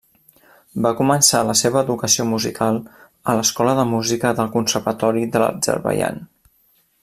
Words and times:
Va 0.85 0.91
començar 1.01 1.41
la 1.49 1.55
seva 1.59 1.83
educació 1.87 2.25
musical 2.31 2.81
a 3.33 3.37
l'escola 3.41 3.77
de 3.81 3.87
música 3.93 4.33
del 4.41 4.53
Conservatori 4.57 5.25
de 5.37 5.43
l'Azerbaidjan. 5.45 6.23